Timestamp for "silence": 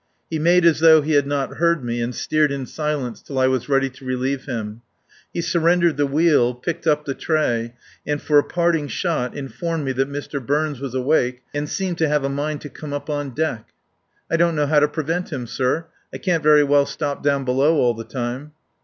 2.65-3.21